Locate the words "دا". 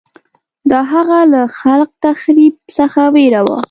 0.71-0.79